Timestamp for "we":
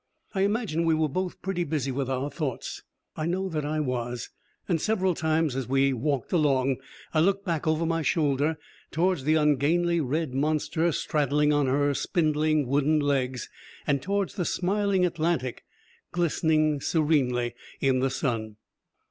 0.85-0.95, 5.69-5.93